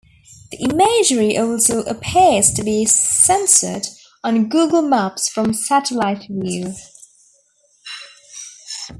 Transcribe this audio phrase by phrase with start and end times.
[0.49, 3.85] The imagery also appears to be censored
[4.23, 6.73] on google maps from satellite view.